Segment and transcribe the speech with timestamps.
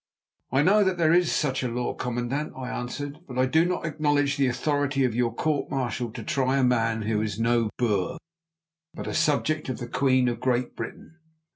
[0.51, 3.85] "I know that there is such a law, commandant," I answered, "but I do not
[3.85, 8.17] acknowledge the authority of your court martial to try a man who is no Boer,
[8.95, 11.17] but a subject of the Queen of Great Britain."